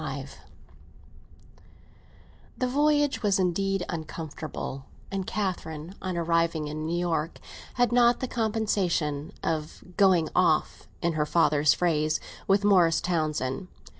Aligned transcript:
XXV 0.01 0.33
THE 2.57 2.65
voyage 2.65 3.21
was 3.21 3.37
indeed 3.37 3.85
uncomfortable, 3.87 4.85
and 5.11 5.27
Catherine, 5.27 5.93
on 6.01 6.17
arriving 6.17 6.67
in 6.67 6.87
New 6.87 6.97
York, 6.97 7.37
had 7.75 7.91
not 7.91 8.19
the 8.19 8.27
compensation 8.27 9.31
of 9.43 9.83
"going 9.97 10.27
off," 10.35 10.87
in 11.03 11.13
her 11.13 11.27
father's 11.27 11.75
phrase, 11.75 12.19
with 12.47 12.63
Morris 12.63 12.99
Townsend. 12.99 13.67